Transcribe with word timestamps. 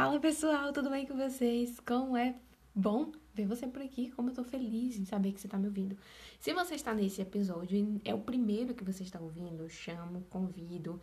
Fala 0.00 0.20
pessoal, 0.20 0.72
tudo 0.72 0.90
bem 0.90 1.04
com 1.04 1.16
vocês? 1.16 1.80
Como 1.80 2.16
é 2.16 2.32
bom 2.72 3.10
ver 3.34 3.46
você 3.46 3.66
por 3.66 3.82
aqui, 3.82 4.12
como 4.12 4.30
eu 4.30 4.32
tô 4.32 4.44
feliz 4.44 4.96
em 4.96 5.04
saber 5.04 5.32
que 5.32 5.40
você 5.40 5.48
tá 5.48 5.58
me 5.58 5.66
ouvindo. 5.66 5.98
Se 6.38 6.54
você 6.54 6.76
está 6.76 6.94
nesse 6.94 7.20
episódio 7.20 8.00
é 8.04 8.14
o 8.14 8.20
primeiro 8.20 8.76
que 8.76 8.84
você 8.84 9.02
está 9.02 9.18
ouvindo, 9.18 9.68
chamo, 9.68 10.24
convido. 10.30 11.00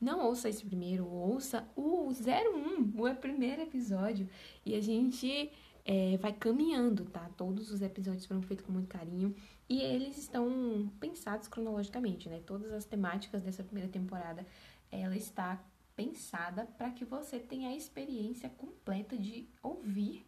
Não 0.00 0.24
ouça 0.24 0.48
esse 0.48 0.64
primeiro, 0.64 1.08
ouça 1.08 1.68
o 1.74 2.06
01, 2.12 3.02
o 3.02 3.16
primeiro 3.16 3.62
episódio. 3.62 4.28
E 4.64 4.76
a 4.76 4.80
gente 4.80 5.50
é, 5.84 6.16
vai 6.18 6.32
caminhando, 6.32 7.06
tá? 7.06 7.28
Todos 7.36 7.72
os 7.72 7.82
episódios 7.82 8.26
foram 8.26 8.42
feitos 8.42 8.64
com 8.64 8.70
muito 8.70 8.86
carinho 8.86 9.34
e 9.68 9.82
eles 9.82 10.16
estão 10.16 10.88
pensados 11.00 11.48
cronologicamente, 11.48 12.28
né? 12.28 12.40
Todas 12.46 12.72
as 12.72 12.84
temáticas 12.84 13.42
dessa 13.42 13.64
primeira 13.64 13.90
temporada, 13.90 14.46
ela 14.92 15.16
está 15.16 15.60
pensada 16.00 16.64
para 16.78 16.90
que 16.90 17.04
você 17.04 17.38
tenha 17.38 17.68
a 17.68 17.76
experiência 17.76 18.48
completa 18.48 19.18
de 19.18 19.46
ouvir 19.62 20.26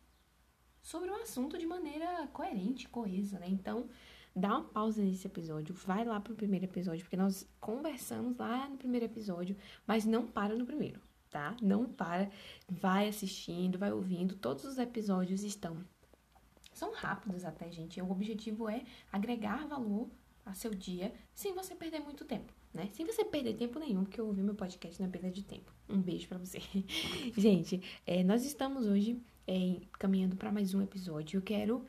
sobre 0.83 1.11
o 1.11 1.15
assunto 1.15 1.57
de 1.57 1.65
maneira 1.65 2.29
coerente, 2.31 2.89
coesa, 2.89 3.39
né? 3.39 3.47
Então, 3.49 3.89
dá 4.37 4.51
uma 4.51 4.65
pausa 4.65 5.03
nesse 5.03 5.27
episódio, 5.27 5.75
vai 5.75 6.05
lá 6.05 6.21
pro 6.21 6.35
primeiro 6.35 6.67
episódio, 6.67 7.03
porque 7.05 7.17
nós 7.17 7.49
conversamos 7.59 8.37
lá 8.37 8.69
no 8.69 8.77
primeiro 8.77 9.07
episódio, 9.07 9.57
mas 9.87 10.05
não 10.05 10.27
para 10.27 10.55
no 10.55 10.67
primeiro, 10.67 11.01
tá? 11.31 11.57
Não 11.63 11.87
para, 11.87 12.31
vai 12.69 13.09
assistindo, 13.09 13.79
vai 13.79 13.93
ouvindo, 13.93 14.37
todos 14.37 14.65
os 14.65 14.77
episódios 14.77 15.43
estão 15.43 15.83
são 16.75 16.93
rápidos 16.93 17.45
até, 17.45 17.71
gente. 17.71 18.01
O 18.01 18.11
objetivo 18.11 18.67
é 18.69 18.83
agregar 19.13 19.67
valor 19.69 20.11
a 20.45 20.55
seu 20.55 20.75
dia 20.75 21.15
sem 21.35 21.55
você 21.55 21.75
perder 21.75 22.01
muito 22.01 22.25
tempo 22.25 22.53
né? 22.73 22.89
Sem 22.93 23.05
você 23.05 23.25
perder 23.25 23.55
tempo 23.55 23.79
nenhum, 23.79 24.05
porque 24.05 24.21
eu 24.21 24.27
ouvi 24.27 24.43
meu 24.43 24.55
podcast 24.55 25.01
na 25.01 25.09
perda 25.09 25.31
de 25.31 25.43
tempo. 25.43 25.73
Um 25.89 26.01
beijo 26.01 26.27
para 26.29 26.39
você. 26.39 26.61
Gente, 27.37 27.83
é, 28.07 28.25
nós 28.25 28.45
estamos 28.45 28.87
hoje 28.87 29.21
é, 29.47 29.81
caminhando 29.99 30.37
para 30.37 30.51
mais 30.51 30.73
um 30.73 30.81
episódio. 30.81 31.39
Eu 31.39 31.43
quero 31.43 31.85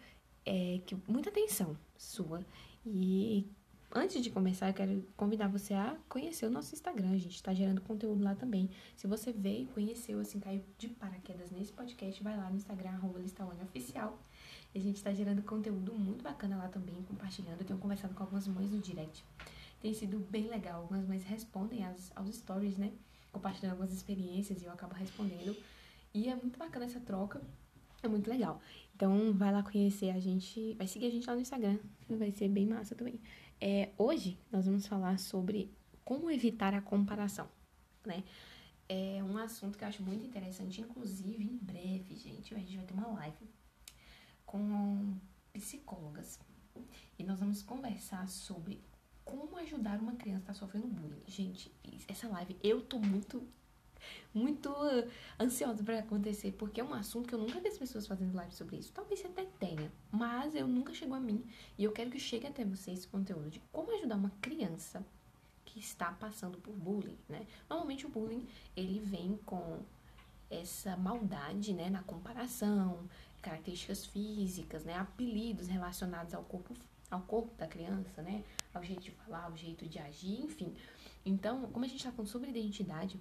é, 0.45 0.81
que 0.85 0.95
muita 1.07 1.29
atenção 1.29 1.77
sua. 1.97 2.45
E 2.85 3.47
antes 3.95 4.21
de 4.21 4.29
começar, 4.29 4.69
eu 4.69 4.73
quero 4.73 5.07
convidar 5.15 5.47
você 5.47 5.73
a 5.73 5.95
conhecer 6.09 6.45
o 6.45 6.49
nosso 6.49 6.75
Instagram. 6.75 7.11
A 7.11 7.17
gente 7.17 7.35
está 7.35 7.53
gerando 7.53 7.79
conteúdo 7.79 8.21
lá 8.21 8.35
também. 8.35 8.69
Se 8.97 9.07
você 9.07 9.31
veio, 9.31 9.67
conheceu, 9.67 10.19
assim, 10.19 10.39
caiu 10.39 10.61
de 10.77 10.89
paraquedas 10.89 11.49
nesse 11.49 11.71
podcast, 11.71 12.21
vai 12.21 12.35
lá 12.35 12.49
no 12.49 12.57
Instagram, 12.57 12.89
arroba 12.89 13.19
Oficial. 13.63 14.19
A 14.75 14.79
gente 14.79 14.97
está 14.97 15.13
gerando 15.13 15.41
conteúdo 15.43 15.93
muito 15.93 16.23
bacana 16.23 16.57
lá 16.57 16.67
também, 16.67 16.95
compartilhando. 17.03 17.61
Eu 17.61 17.65
tenho 17.65 17.79
conversado 17.79 18.13
com 18.13 18.23
algumas 18.23 18.47
mães 18.47 18.69
no 18.71 18.79
direct 18.79 19.23
tem 19.83 19.93
sido 19.93 20.17
bem 20.17 20.47
legal. 20.47 20.83
Algumas 20.83 21.05
mães 21.05 21.25
respondem 21.25 21.83
as, 21.83 22.09
aos 22.15 22.33
stories, 22.33 22.77
né? 22.77 22.93
Compartilhando 23.33 23.73
algumas 23.73 23.91
experiências 23.91 24.61
e 24.61 24.65
eu 24.65 24.71
acabo 24.71 24.95
respondendo. 24.95 25.53
E 26.13 26.29
é 26.29 26.35
muito 26.37 26.57
bacana 26.57 26.85
essa 26.85 27.01
troca. 27.01 27.41
É 28.01 28.07
muito 28.07 28.29
legal. 28.29 28.61
Então, 28.95 29.33
vai 29.33 29.51
lá 29.51 29.61
conhecer 29.61 30.09
a 30.11 30.19
gente. 30.21 30.73
Vai 30.75 30.87
seguir 30.87 31.07
a 31.07 31.09
gente 31.09 31.27
lá 31.27 31.35
no 31.35 31.41
Instagram. 31.41 31.77
Vai 32.09 32.31
ser 32.31 32.47
bem 32.47 32.65
massa 32.65 32.95
também. 32.95 33.19
É, 33.59 33.89
hoje, 33.97 34.39
nós 34.49 34.65
vamos 34.65 34.87
falar 34.87 35.19
sobre 35.19 35.69
como 36.05 36.31
evitar 36.31 36.73
a 36.73 36.81
comparação, 36.81 37.49
né? 38.05 38.23
É 38.87 39.21
um 39.21 39.37
assunto 39.37 39.77
que 39.77 39.83
eu 39.83 39.87
acho 39.89 40.01
muito 40.01 40.25
interessante. 40.25 40.79
Inclusive, 40.79 41.43
em 41.43 41.57
breve, 41.57 42.15
gente, 42.15 42.55
a 42.55 42.57
gente 42.57 42.77
vai 42.77 42.85
ter 42.85 42.93
uma 42.93 43.07
live 43.07 43.49
com 44.45 45.13
psicólogas. 45.51 46.39
E 47.19 47.23
nós 47.25 47.41
vamos 47.41 47.61
conversar 47.61 48.29
sobre 48.29 48.81
como 49.25 49.57
ajudar 49.57 49.99
uma 49.99 50.13
criança 50.13 50.45
que 50.45 50.51
está 50.51 50.53
sofrendo 50.53 50.87
bullying. 50.87 51.21
Gente, 51.27 51.71
essa 52.07 52.27
live 52.27 52.57
eu 52.63 52.81
tô 52.81 52.99
muito 52.99 53.45
muito 54.33 54.69
ansiosa 55.39 55.81
para 55.83 55.99
acontecer, 55.99 56.51
porque 56.53 56.81
é 56.81 56.83
um 56.83 56.93
assunto 56.93 57.27
que 57.27 57.35
eu 57.35 57.39
nunca 57.39 57.59
vi 57.61 57.67
as 57.69 57.77
pessoas 57.77 58.05
fazendo 58.05 58.35
live 58.35 58.53
sobre 58.53 58.77
isso. 58.77 58.91
Talvez 58.91 59.19
você 59.19 59.27
até 59.27 59.45
tenha, 59.45 59.91
mas 60.11 60.55
eu 60.55 60.67
nunca 60.67 60.93
chegou 60.93 61.15
a 61.15 61.19
mim. 61.19 61.45
E 61.77 61.83
eu 61.83 61.91
quero 61.91 62.09
que 62.09 62.19
chegue 62.19 62.47
até 62.47 62.65
você 62.65 62.91
esse 62.91 63.07
conteúdo 63.07 63.49
de 63.49 63.61
como 63.71 63.95
ajudar 63.95 64.15
uma 64.15 64.31
criança 64.41 65.05
que 65.63 65.79
está 65.79 66.11
passando 66.11 66.57
por 66.57 66.73
bullying, 66.73 67.17
né? 67.29 67.47
Normalmente 67.69 68.05
o 68.05 68.09
bullying, 68.09 68.47
ele 68.75 68.99
vem 68.99 69.39
com 69.45 69.81
essa 70.49 70.95
maldade, 70.97 71.73
né, 71.73 71.89
na 71.89 72.03
comparação, 72.03 73.09
características 73.41 74.05
físicas, 74.05 74.83
né, 74.83 74.95
apelidos 74.95 75.67
relacionados 75.67 76.33
ao 76.33 76.43
corpo 76.43 76.75
ao 77.13 77.21
corpo 77.21 77.53
da 77.55 77.67
criança, 77.67 78.21
né? 78.21 78.43
Ao 78.73 78.83
jeito 78.83 79.01
de 79.01 79.11
falar, 79.11 79.45
ao 79.45 79.55
jeito 79.55 79.87
de 79.87 79.99
agir, 79.99 80.41
enfim. 80.41 80.73
Então, 81.25 81.67
como 81.71 81.85
a 81.85 81.87
gente 81.87 81.99
está 81.99 82.11
falando 82.11 82.29
sobre 82.29 82.49
identidade, 82.49 83.19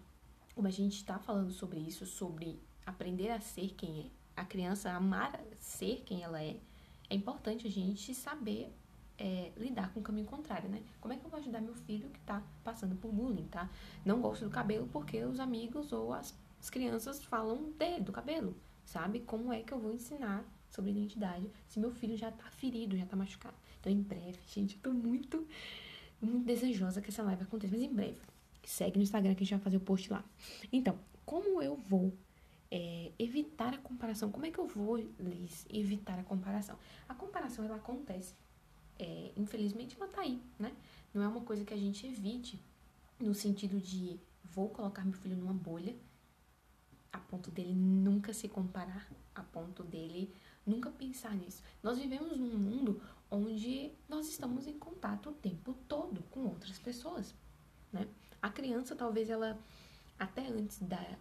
como 0.55 0.67
a 0.67 0.71
gente 0.71 0.97
está 0.97 1.19
falando 1.19 1.51
sobre 1.51 1.79
isso, 1.79 2.07
sobre 2.07 2.61
aprender 2.85 3.31
a 3.31 3.41
ser 3.41 3.71
quem 3.75 4.01
é, 4.01 4.41
a 4.41 4.45
criança 4.45 4.91
amar 4.91 5.39
ser 5.59 6.03
quem 6.07 6.23
ela 6.23 6.43
é, 6.43 6.57
é 7.09 7.15
importante 7.15 7.67
a 7.67 7.71
gente 7.71 8.15
saber 8.15 8.75
é, 9.19 9.53
lidar 9.57 9.93
com 9.93 10.01
o 10.01 10.03
caminho 10.03 10.27
contrário, 10.27 10.69
né? 10.69 10.83
Como 11.01 11.13
é 11.13 11.17
que 11.17 11.25
eu 11.25 11.31
vou 11.31 11.39
ajudar 11.39 11.61
meu 11.61 11.75
filho 11.75 12.09
que 12.11 12.21
tá 12.21 12.43
passando 12.65 12.97
por 12.97 13.13
bullying, 13.13 13.47
tá? 13.49 13.71
Não 14.05 14.21
gosta 14.21 14.45
do 14.45 14.51
cabelo 14.51 14.89
porque 14.91 15.23
os 15.25 15.39
amigos 15.39 15.93
ou 15.93 16.13
as, 16.13 16.35
as 16.59 16.71
crianças 16.71 17.23
falam 17.23 17.71
dele, 17.73 18.01
do 18.01 18.11
cabelo, 18.11 18.57
sabe? 18.85 19.21
Como 19.21 19.53
é 19.53 19.61
que 19.63 19.73
eu 19.73 19.79
vou 19.79 19.93
ensinar 19.93 20.45
sobre 20.71 20.91
identidade 20.91 21.49
se 21.69 21.79
meu 21.79 21.93
filho 21.93 22.17
já 22.17 22.33
tá 22.33 22.51
ferido, 22.51 22.97
já 22.97 23.07
tá 23.07 23.15
machucado? 23.15 23.55
Então, 23.83 23.93
em 23.93 24.01
breve, 24.01 24.39
gente, 24.47 24.77
eu 24.77 24.81
tô 24.81 24.93
muito, 24.93 25.45
muito 26.21 26.47
desejosa 26.47 27.03
que 27.03 27.11
essa 27.11 27.23
live 27.25 27.43
aconteça. 27.43 27.75
Mas 27.75 27.83
em 27.83 27.93
breve, 27.93 28.21
segue 28.65 28.97
no 28.97 29.03
Instagram 29.03 29.35
que 29.35 29.43
a 29.43 29.45
gente 29.45 29.57
vai 29.57 29.65
fazer 29.65 29.77
o 29.77 29.81
post 29.81 30.09
lá. 30.09 30.25
Então, 30.73 30.97
como 31.27 31.61
eu 31.61 31.75
vou 31.75 32.17
é, 32.71 33.11
evitar 33.19 33.75
a 33.75 33.79
comparação? 33.79 34.31
Como 34.31 34.47
é 34.47 34.53
que 34.53 34.59
eu 34.61 34.69
vou, 34.69 34.97
Liz, 35.19 35.67
evitar 35.69 36.17
a 36.17 36.23
comparação? 36.23 36.79
A 37.09 37.15
comparação, 37.15 37.65
ela 37.65 37.77
acontece. 37.77 38.37
É, 39.01 39.33
infelizmente, 39.37 39.97
ela 39.99 40.07
tá 40.07 40.21
aí, 40.21 40.41
né? 40.61 40.73
Não 41.13 41.21
é 41.21 41.27
uma 41.27 41.41
coisa 41.41 41.65
que 41.65 41.75
a 41.75 41.77
gente 41.77 42.07
evite 42.07 42.63
no 43.19 43.35
sentido 43.35 43.81
de 43.81 44.21
vou 44.45 44.69
colocar 44.69 45.05
meu 45.05 45.15
filho 45.15 45.37
numa 45.37 45.53
bolha 45.53 45.97
a 47.13 47.19
ponto 47.19 47.51
dele 47.51 47.75
nunca 47.75 48.33
se 48.33 48.49
comparar, 48.49 49.07
a 49.35 49.43
ponto 49.43 49.85
dele 49.85 50.33
nunca 50.65 50.91
pensar 50.91 51.35
nisso. 51.35 51.63
Nós 51.83 51.99
vivemos 51.99 52.39
num 52.39 52.57
mundo 52.57 53.03
onde 53.33 53.91
nós 54.07 54.29
estamos 54.29 54.67
em 54.67 54.79
contato 54.79 55.31
o 55.31 55.33
tempo 55.33 55.73
todo 55.89 56.23
com 56.25 56.41
outras 56.41 56.79
pessoas, 56.79 57.35
né? 57.91 58.07
A 58.43 58.51
criança, 58.51 58.95
talvez 58.95 59.31
ela, 59.31 59.59
até 60.19 60.47
antes 60.47 60.79
da, 60.83 61.17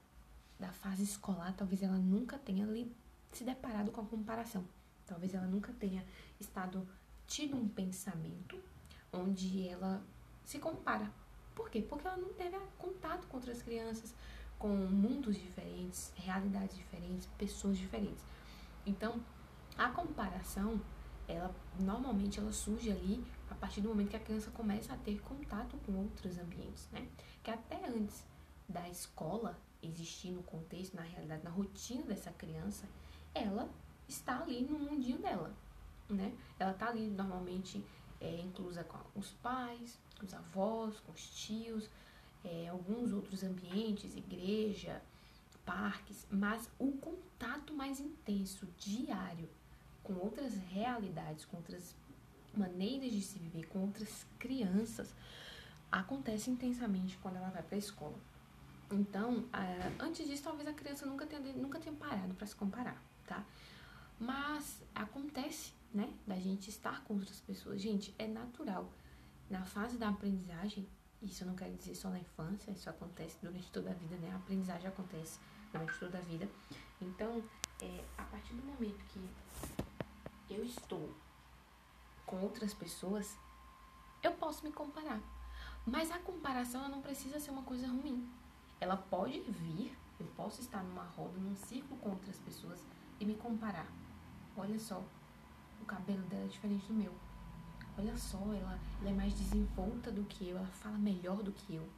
da 0.60 0.74
fase 0.74 1.04
escolar, 1.04 1.56
talvez 1.56 1.82
ela 1.82 1.98
nunca 1.98 2.38
tenha 2.38 2.66
li, 2.66 2.94
se 3.32 3.46
deparado 3.46 3.92
com 3.92 4.02
a 4.02 4.06
comparação. 4.06 4.66
Talvez 5.08 5.34
ela 5.34 5.48
nunca 5.48 5.72
tenha 5.74 6.06
estado, 6.38 6.86
tido 7.28 7.56
um 7.56 7.70
pensamento 7.70 8.60
onde 9.14 9.68
ela 9.70 10.04
se 10.44 10.60
compara. 10.60 11.10
Por 11.56 11.70
quê? 11.70 11.82
Porque 11.82 12.08
ela 12.08 12.18
não 12.18 12.34
teve 12.34 12.58
contato 12.78 13.26
com 13.28 13.38
outras 13.38 13.62
crianças, 13.62 14.14
com 14.60 14.68
mundos 14.68 15.38
diferentes, 15.38 16.12
realidades 16.16 16.76
diferentes, 16.76 17.28
pessoas 17.38 17.78
diferentes. 17.78 18.24
Então, 18.86 19.24
a 19.78 19.90
comparação 19.90 20.82
ela 21.31 21.56
normalmente 21.80 22.40
ela 22.40 22.52
surge 22.52 22.92
ali 22.92 23.24
a 23.50 23.56
partir 23.56 23.81
do 23.81 23.90
momento 23.90 24.09
que 24.09 24.16
a 24.16 24.19
criança 24.19 24.50
começa 24.52 24.94
a 24.94 24.97
ter 24.97 25.19
contato 25.22 25.78
com 25.86 25.94
outros 25.94 26.38
ambientes, 26.38 26.88
né? 26.92 27.08
Que 27.44 27.52
até 27.52 27.88
antes 27.88 28.24
da 28.68 28.88
escola 28.90 29.59
existir 29.84 30.31
no 30.31 30.44
contexto, 30.44 30.96
na 30.96 31.02
realidade, 31.02 31.44
na 31.44 31.50
rotina 31.50 32.03
dessa 32.03 32.31
criança, 32.31 32.88
ela 33.34 33.70
está 34.08 34.41
ali 34.41 34.62
no 34.62 34.80
mundinho 34.80 35.18
dela, 35.20 35.53
né? 36.09 36.34
Ela 36.59 36.72
está 36.72 36.90
ali 36.90 37.08
normalmente 37.08 37.84
é, 38.20 38.40
inclusa 38.40 38.84
com 38.84 39.00
os 39.20 39.31
pais, 39.34 40.00
com 40.20 40.25
os 40.25 40.34
avós, 40.34 41.00
com 41.00 41.12
os 41.12 41.30
tios, 41.30 41.90
é, 42.44 42.68
alguns 42.70 43.12
outros 43.12 43.44
ambientes, 43.44 44.16
igreja, 44.16 45.02
parques, 45.66 46.28
mas 46.30 46.70
o 46.79 46.91
contato 46.94 47.73
mais 47.73 48.00
intenso, 48.00 48.67
diário, 48.78 49.50
com 50.03 50.14
outras 50.14 50.56
realidades, 50.70 51.46
com 51.46 51.58
outras 51.58 51.96
maneiras 52.56 53.12
de 53.12 53.22
se 53.22 53.40
viver, 53.40 53.68
com 53.68 53.80
outras 53.80 54.26
crianças, 54.38 55.14
acontece 55.92 56.50
intensamente 56.50 57.18
quando 57.18 57.38
ela 57.38 57.50
vai 57.50 57.62
para 57.62 57.76
a 57.76 57.80
escola. 57.80 58.18
Então, 58.92 59.46
antes 60.00 60.28
disso, 60.28 60.44
talvez 60.44 60.68
a 60.68 60.74
criança 60.74 61.06
nunca 61.06 61.26
tenha, 61.26 61.42
nunca 61.53 61.80
tenha 61.80 61.96
parado 61.96 62.34
para 62.34 62.46
se 62.46 62.56
comparar, 62.56 63.02
tá? 63.26 63.46
Mas 64.20 64.84
acontece, 64.94 65.74
né, 65.94 66.14
da 66.28 66.36
gente 66.36 66.70
estar 66.70 67.04
com 67.04 67.16
outras 67.16 67.40
pessoas. 67.40 67.82
Gente, 67.82 68.14
é 68.20 68.28
natural. 68.28 68.92
Na 69.50 69.64
fase 69.64 69.97
da 69.97 70.09
aprendizagem, 70.09 70.88
isso 71.22 71.46
não 71.46 71.56
quero 71.56 71.74
dizer 71.76 71.96
só 71.96 72.09
na 72.09 72.20
infância, 72.20 72.72
isso 72.72 72.90
acontece 72.90 73.38
durante 73.42 73.72
toda 73.72 73.92
a 73.92 73.94
vida, 73.94 74.16
né? 74.18 74.32
A 74.32 74.36
aprendizagem 74.36 74.88
acontece 74.88 75.40
durante 75.72 75.97
toda 76.00 76.18
a 76.18 76.22
vida. 76.22 76.50
Então, 77.00 77.44
é, 77.82 78.04
a 78.18 78.24
partir 78.24 78.54
do 78.54 78.64
momento 78.64 79.04
que 79.06 79.20
eu 80.53 80.64
estou 80.64 81.09
com 82.26 82.42
outras 82.42 82.74
pessoas, 82.74 83.38
eu 84.22 84.32
posso 84.34 84.64
me 84.64 84.72
comparar. 84.72 85.20
Mas 85.86 86.12
a 86.12 86.20
comparação 86.20 86.88
não 86.90 87.02
precisa 87.02 87.40
ser 87.40 87.52
uma 87.52 87.64
coisa 87.64 87.88
ruim. 87.88 88.30
Ela 88.80 88.98
pode 88.98 89.40
vir, 89.42 89.98
Eu 90.20 90.28
posso 90.36 90.62
estar 90.62 90.84
numa 90.84 91.03
roda, 91.03 91.40
num 91.40 91.56
círculo 91.56 92.00
com 92.00 92.12
outras 92.12 92.38
pessoas 92.38 92.86
e 93.20 93.26
me 93.26 93.34
comparar. 93.34 93.88
Olha 94.56 94.78
só, 94.78 95.03
o 95.82 95.86
cabelo 95.86 96.22
dela 96.28 96.44
é 96.44 96.48
diferente 96.48 96.86
do 96.86 96.94
meu. 96.94 97.12
Olha 97.97 98.16
só, 98.16 98.38
ela, 98.38 98.80
ela 99.00 99.09
é 99.09 99.14
mais 99.14 99.34
desenvolta 99.34 100.12
do 100.12 100.24
que 100.26 100.50
eu, 100.50 100.58
ela 100.58 100.68
fala 100.68 100.97
melhor 101.00 101.42
do 101.42 101.52
que 101.52 101.74
eu. 101.74 101.90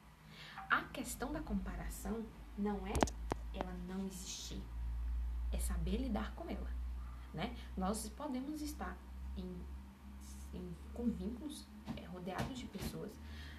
A 0.70 0.84
questão 0.84 1.34
da 1.34 1.42
comparação 1.42 2.26
não 2.58 2.88
é 2.88 2.94
ela 3.54 3.74
não 3.88 4.06
existir, 4.06 4.62
é 5.52 5.60
saber 5.60 5.98
lidar 5.98 6.34
com 6.36 6.50
ela, 6.50 6.70
né? 7.34 7.56
Nós 7.76 8.10
podemos 8.10 8.62
estar 8.62 8.98
em, 9.38 9.56
em 10.54 10.76
com 10.94 11.06
vínculos 11.06 11.66
é, 11.98 12.06
rodeados 12.06 12.58
de 12.58 12.66
pessoas. 12.66 13.12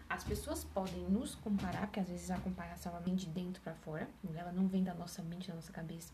As 0.09 0.23
pessoas 0.23 0.65
podem 0.65 1.03
nos 1.09 1.35
comparar, 1.35 1.87
porque 1.87 2.01
às 2.01 2.09
vezes 2.09 2.31
a 2.31 2.39
comparação 2.39 2.93
vem 3.01 3.15
de 3.15 3.27
dentro 3.27 3.61
para 3.63 3.75
fora, 3.75 4.09
ela 4.35 4.53
não 4.53 4.69
vem 4.69 4.85
da 4.85 4.95
nossa 4.95 5.23
mente, 5.23 5.49
da 5.49 5.55
nossa 5.55 5.73
cabeça. 5.73 6.13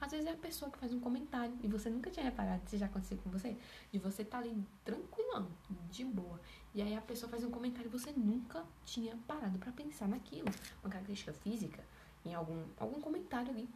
Às 0.00 0.12
vezes 0.12 0.26
é 0.26 0.32
a 0.32 0.36
pessoa 0.36 0.70
que 0.70 0.78
faz 0.78 0.92
um 0.92 1.00
comentário 1.00 1.56
e 1.62 1.68
você 1.68 1.88
nunca 1.88 2.10
tinha 2.10 2.24
reparado, 2.24 2.62
se 2.68 2.76
já 2.76 2.86
aconteceu 2.86 3.16
com 3.18 3.30
você, 3.30 3.56
de 3.90 3.98
você 3.98 4.22
estar 4.22 4.38
tá 4.38 4.44
ali 4.44 4.62
tranquilão, 4.84 5.48
de 5.90 6.04
boa. 6.04 6.40
E 6.74 6.82
aí 6.82 6.94
a 6.96 7.00
pessoa 7.00 7.30
faz 7.30 7.42
um 7.42 7.50
comentário 7.50 7.86
e 7.86 7.90
você 7.90 8.12
nunca 8.12 8.64
tinha 8.84 9.16
parado 9.26 9.58
para 9.58 9.72
pensar 9.72 10.06
naquilo. 10.06 10.48
Uma 10.82 10.90
característica 10.90 11.32
física, 11.32 11.82
em 12.24 12.34
algum, 12.34 12.64
algum 12.76 13.00
comentário 13.00 13.50
ali. 13.50 13.68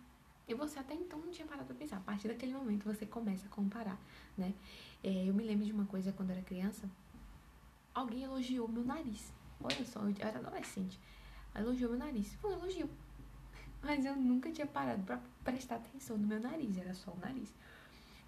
E 0.48 0.54
você 0.54 0.78
até 0.78 0.94
então 0.94 1.18
não 1.18 1.30
tinha 1.30 1.46
parado 1.46 1.66
pra 1.66 1.76
pensar. 1.76 1.98
A 1.98 2.00
partir 2.00 2.28
daquele 2.28 2.54
momento 2.54 2.84
você 2.84 3.04
começa 3.04 3.46
a 3.46 3.50
comparar, 3.50 4.00
né? 4.36 4.54
É, 5.04 5.28
eu 5.28 5.34
me 5.34 5.44
lembro 5.44 5.66
de 5.66 5.72
uma 5.72 5.84
coisa 5.84 6.10
quando 6.10 6.30
eu 6.30 6.36
era 6.36 6.44
criança. 6.44 6.88
Alguém 7.94 8.22
elogiou 8.22 8.66
meu 8.66 8.82
nariz. 8.82 9.30
Olha 9.62 9.84
só, 9.84 10.00
eu 10.00 10.14
era 10.18 10.38
adolescente. 10.38 10.98
Elogiou 11.54 11.90
meu 11.90 11.98
nariz. 11.98 12.34
Foi 12.36 12.50
um 12.50 12.54
elogio. 12.54 12.88
Mas 13.82 14.06
eu 14.06 14.16
nunca 14.16 14.50
tinha 14.50 14.66
parado 14.66 15.02
para 15.02 15.20
prestar 15.44 15.76
atenção 15.76 16.16
no 16.16 16.26
meu 16.26 16.40
nariz, 16.40 16.78
era 16.78 16.94
só 16.94 17.10
o 17.10 17.18
nariz. 17.18 17.52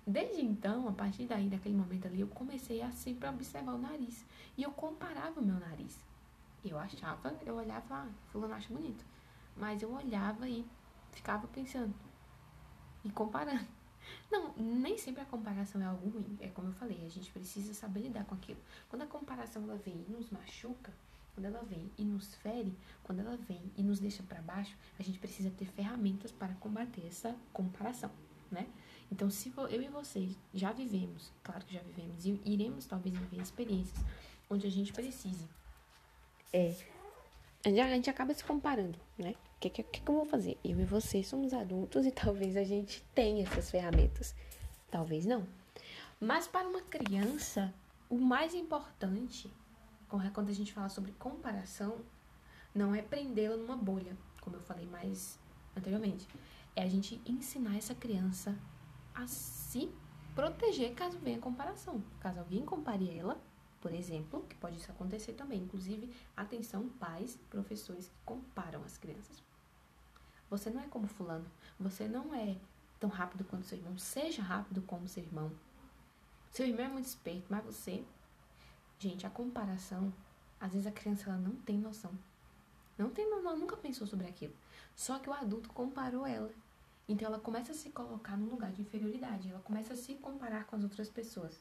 Desde 0.06 0.44
então, 0.44 0.88
a 0.88 0.92
partir 0.92 1.24
daí, 1.24 1.48
daquele 1.48 1.76
momento 1.76 2.06
ali, 2.06 2.20
eu 2.20 2.28
comecei 2.28 2.82
a 2.82 2.90
sempre 2.90 3.28
observar 3.28 3.74
o 3.74 3.78
nariz. 3.78 4.24
E 4.58 4.62
eu 4.62 4.70
comparava 4.72 5.40
o 5.40 5.44
meu 5.44 5.58
nariz. 5.58 5.98
Eu 6.64 6.78
achava, 6.78 7.34
eu 7.46 7.54
olhava, 7.54 7.94
ah, 7.94 8.08
fulano 8.30 8.54
acha 8.54 8.72
bonito. 8.72 9.04
Mas 9.56 9.82
eu 9.82 9.92
olhava 9.92 10.48
e 10.48 10.66
ficava 11.12 11.46
pensando. 11.48 11.94
E 13.04 13.10
comparando. 13.10 13.66
Não, 14.30 14.54
nem 14.56 14.96
sempre 14.96 15.22
a 15.22 15.24
comparação 15.24 15.80
é 15.80 15.84
algo 15.84 16.08
ruim. 16.08 16.38
É 16.40 16.48
como 16.48 16.68
eu 16.68 16.72
falei, 16.72 17.04
a 17.04 17.08
gente 17.08 17.30
precisa 17.30 17.74
saber 17.74 18.00
lidar 18.00 18.24
com 18.24 18.34
aquilo. 18.34 18.60
Quando 18.88 19.02
a 19.02 19.06
comparação 19.06 19.62
ela 19.64 19.76
vem 19.76 20.04
e 20.08 20.12
nos 20.12 20.30
machuca, 20.30 20.92
quando 21.34 21.46
ela 21.46 21.62
vem 21.62 21.90
e 21.96 22.04
nos 22.04 22.34
fere, 22.36 22.76
quando 23.02 23.20
ela 23.20 23.36
vem 23.36 23.62
e 23.76 23.82
nos 23.82 23.98
deixa 23.98 24.22
para 24.22 24.42
baixo, 24.42 24.76
a 24.98 25.02
gente 25.02 25.18
precisa 25.18 25.50
ter 25.50 25.66
ferramentas 25.66 26.30
para 26.30 26.52
combater 26.54 27.06
essa 27.06 27.34
comparação, 27.52 28.10
né? 28.50 28.66
Então, 29.10 29.28
se 29.28 29.52
eu 29.56 29.82
e 29.82 29.88
vocês 29.88 30.36
já 30.54 30.72
vivemos, 30.72 31.32
claro 31.42 31.64
que 31.64 31.74
já 31.74 31.80
vivemos, 31.82 32.24
e 32.24 32.40
iremos 32.44 32.86
talvez 32.86 33.16
viver 33.16 33.42
experiências 33.42 33.98
onde 34.48 34.66
a 34.66 34.70
gente 34.70 34.92
precise, 34.92 35.48
é, 36.52 36.74
a 37.64 37.70
gente 37.70 38.08
acaba 38.08 38.32
se 38.34 38.44
comparando, 38.44 38.98
né? 39.18 39.34
O 39.60 39.68
que, 39.68 39.68
que, 39.68 39.82
que, 39.82 40.10
eu 40.10 40.14
vou 40.14 40.24
fazer? 40.24 40.58
Eu 40.64 40.80
e 40.80 40.86
você 40.86 41.22
somos 41.22 41.52
adultos 41.52 42.06
e 42.06 42.10
talvez 42.10 42.56
a 42.56 42.64
gente 42.64 43.04
tenha 43.14 43.42
essas 43.42 43.70
ferramentas. 43.70 44.34
Talvez 44.90 45.26
não. 45.26 45.46
Mas 46.18 46.48
para 46.48 46.66
uma 46.66 46.80
criança, 46.80 47.70
o 48.08 48.16
mais 48.16 48.54
importante 48.54 49.52
quando 50.32 50.48
a 50.48 50.54
gente 50.54 50.72
fala 50.72 50.88
sobre 50.88 51.12
comparação, 51.12 51.98
não 52.74 52.94
é 52.94 53.02
prendê-la 53.02 53.58
numa 53.58 53.76
bolha, 53.76 54.16
como 54.40 54.56
eu 54.56 54.62
falei 54.62 54.86
mais 54.86 55.38
anteriormente. 55.76 56.26
É 56.74 56.82
a 56.82 56.88
gente 56.88 57.20
ensinar 57.26 57.76
essa 57.76 57.94
criança 57.94 58.58
a 59.14 59.26
se 59.26 59.90
proteger 60.34 60.94
caso 60.94 61.18
venha 61.18 61.38
comparação. 61.38 62.02
Caso 62.18 62.38
alguém 62.38 62.64
compare 62.64 63.14
ela, 63.14 63.38
por 63.78 63.92
exemplo, 63.92 64.42
que 64.48 64.56
pode 64.56 64.78
isso 64.78 64.90
acontecer 64.90 65.34
também. 65.34 65.60
Inclusive, 65.60 66.10
atenção, 66.34 66.88
pais, 66.98 67.38
professores 67.50 68.08
que 68.08 68.16
comparam 68.24 68.82
as 68.84 68.96
crianças. 68.96 69.49
Você 70.50 70.68
não 70.68 70.82
é 70.82 70.88
como 70.88 71.06
fulano. 71.06 71.46
Você 71.78 72.06
não 72.06 72.34
é 72.34 72.56
tão 72.98 73.08
rápido 73.08 73.44
quanto 73.44 73.66
seu 73.66 73.78
irmão. 73.78 73.96
Seja 73.96 74.42
rápido 74.42 74.82
como 74.82 75.08
seu 75.08 75.22
irmão. 75.22 75.50
Seu 76.50 76.66
irmão 76.66 76.84
é 76.84 76.88
muito 76.88 77.06
esperto, 77.06 77.46
mas 77.48 77.64
você 77.64 78.04
Gente, 79.00 79.26
a 79.26 79.30
comparação, 79.30 80.12
às 80.60 80.72
vezes 80.72 80.86
a 80.86 80.92
criança 80.92 81.30
ela 81.30 81.38
não 81.38 81.56
tem 81.56 81.78
noção. 81.78 82.12
Não 82.98 83.08
tem, 83.08 83.24
ela 83.24 83.56
nunca 83.56 83.74
pensou 83.74 84.06
sobre 84.06 84.26
aquilo. 84.26 84.52
Só 84.94 85.18
que 85.18 85.30
o 85.30 85.32
adulto 85.32 85.70
comparou 85.70 86.26
ela. 86.26 86.52
Então 87.08 87.26
ela 87.26 87.40
começa 87.40 87.72
a 87.72 87.74
se 87.74 87.88
colocar 87.88 88.36
num 88.36 88.50
lugar 88.50 88.70
de 88.72 88.82
inferioridade, 88.82 89.48
ela 89.48 89.60
começa 89.60 89.94
a 89.94 89.96
se 89.96 90.16
comparar 90.16 90.66
com 90.66 90.76
as 90.76 90.82
outras 90.82 91.08
pessoas. 91.08 91.58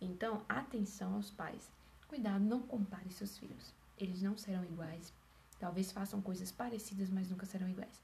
Então, 0.00 0.42
atenção 0.48 1.16
aos 1.16 1.30
pais. 1.30 1.70
Cuidado, 2.08 2.42
não 2.42 2.62
compare 2.62 3.12
seus 3.12 3.36
filhos. 3.36 3.74
Eles 3.98 4.22
não 4.22 4.38
serão 4.38 4.64
iguais. 4.64 5.12
Talvez 5.60 5.92
façam 5.92 6.20
coisas 6.22 6.50
parecidas, 6.50 7.10
mas 7.10 7.28
nunca 7.28 7.44
serão 7.46 7.68
iguais. 7.68 8.02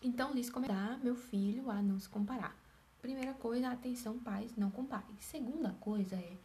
Então, 0.00 0.32
lhes 0.32 0.48
comentar 0.48 0.98
meu 1.00 1.16
filho 1.16 1.70
a 1.70 1.82
não 1.82 1.98
se 1.98 2.08
comparar. 2.08 2.56
Primeira 3.02 3.34
coisa, 3.34 3.68
atenção, 3.68 4.18
pais, 4.18 4.56
não 4.56 4.70
comparem. 4.70 5.16
Segunda 5.18 5.72
coisa 5.80 6.14
é 6.14 6.36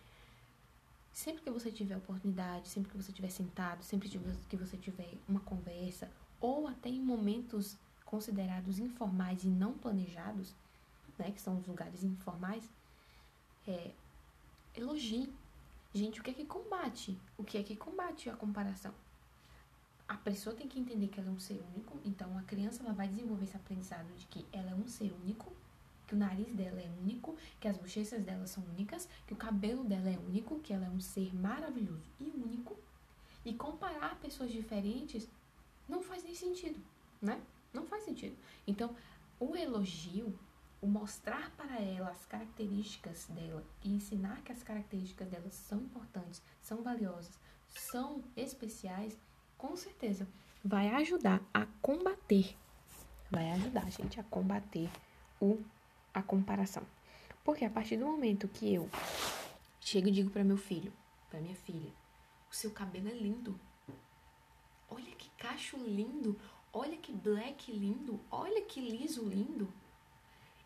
sempre 1.14 1.44
que 1.44 1.52
você 1.52 1.72
tiver 1.72 1.96
oportunidade, 1.98 2.68
sempre 2.68 2.92
que 2.92 2.98
você 2.98 3.12
estiver 3.12 3.30
sentado, 3.30 3.84
sempre 3.84 4.10
que 4.10 4.58
você 4.58 4.78
tiver 4.78 5.14
uma 5.28 5.42
conversa, 5.42 6.10
ou 6.42 6.68
até 6.68 6.90
em 6.90 7.02
momentos 7.02 7.78
considerados 8.04 8.80
informais 8.80 9.44
e 9.44 9.48
não 9.48 9.74
planejados, 9.74 10.56
né, 11.18 11.32
que 11.32 11.42
são 11.42 11.60
os 11.60 11.68
lugares 11.68 12.04
informais, 12.04 12.68
é, 13.68 13.92
elogie. 14.76 15.32
Gente, 15.94 16.20
o 16.20 16.24
que 16.24 16.32
é 16.32 16.34
que 16.34 16.46
combate? 16.46 17.20
O 17.38 17.44
que 17.44 17.58
é 17.58 17.64
que 17.64 17.76
combate 17.76 18.30
a 18.30 18.36
comparação? 18.36 18.94
A 20.10 20.18
pessoa 20.18 20.56
tem 20.56 20.68
que 20.68 20.80
entender 20.80 21.08
que 21.08 21.20
ela 21.20 21.30
é 21.30 21.32
um 21.32 21.40
ser 21.40 21.62
único, 21.74 22.00
então 22.04 22.36
a 22.36 22.42
criança 22.42 22.84
ela 22.84 22.94
vai 22.94 23.08
desenvolver 23.08 23.46
esse 23.46 23.56
aprendizado 23.56 24.12
de 24.18 24.26
que 24.26 24.44
ela 24.52 24.72
é 24.72 24.76
um 24.76 24.88
ser 24.88 25.14
único 25.14 25.54
que 26.08 26.16
o 26.16 26.18
nariz 26.18 26.52
dela 26.56 26.82
é 26.82 26.90
único, 27.00 27.38
que 27.60 27.68
as 27.68 27.78
bochechas 27.78 28.24
dela 28.24 28.48
são 28.48 28.64
únicas, 28.64 29.08
que 29.28 29.34
o 29.34 29.38
cabelo 29.38 29.84
dela 29.84 30.10
é 30.10 30.18
único, 30.18 30.60
que 30.60 30.74
ela 30.74 30.88
é 30.88 30.90
um 30.90 31.00
ser 31.00 31.32
maravilhoso 31.36 32.02
e 32.20 32.24
único. 32.32 32.76
E 33.46 33.54
comparar 33.54 34.20
pessoas 34.20 34.52
diferentes 34.52 35.30
não 35.88 36.02
faz 36.02 36.24
nem 36.24 36.34
sentido, 36.34 36.82
né? 37.22 37.40
Não 37.72 37.86
faz 37.86 38.04
sentido. 38.06 38.36
Então, 38.66 38.96
o 39.40 39.56
elogio, 39.56 40.34
o 40.82 40.88
mostrar 40.88 41.52
para 41.52 41.80
ela 41.80 42.10
as 42.10 42.26
características 42.26 43.28
dela 43.28 43.64
e 43.84 43.94
ensinar 43.94 44.42
que 44.42 44.52
as 44.52 44.64
características 44.64 45.30
dela 45.30 45.52
são 45.52 45.82
importantes, 45.82 46.42
são 46.60 46.82
valiosas, 46.82 47.38
são 47.92 48.24
especiais, 48.36 49.16
com 49.60 49.76
certeza 49.76 50.28
vai 50.64 50.90
ajudar 50.96 51.42
a 51.54 51.68
combater, 51.82 52.56
vai 53.30 53.52
ajudar, 53.52 53.92
gente, 53.92 54.20
a 54.20 54.24
combater 54.24 54.90
o 55.40 55.62
a 56.12 56.24
comparação. 56.24 56.84
Porque 57.44 57.64
a 57.64 57.70
partir 57.70 57.98
do 57.98 58.06
momento 58.06 58.48
que 58.48 58.74
eu 58.74 58.90
chego 59.80 60.08
e 60.08 60.12
digo 60.12 60.32
para 60.32 60.44
meu 60.44 60.58
filho, 60.58 60.92
para 61.30 61.40
minha 61.40 61.56
filha, 61.56 61.92
o 62.50 62.56
seu 62.56 62.72
cabelo 62.72 63.10
é 63.10 63.14
lindo. 63.14 63.60
Olha 64.90 65.12
que 65.16 65.30
cacho 65.38 65.78
lindo, 65.78 66.40
olha 66.74 66.98
que 66.98 67.12
black 67.12 67.72
lindo, 67.72 68.20
olha 68.32 68.62
que 68.64 68.82
liso 68.82 69.24
lindo. 69.28 69.72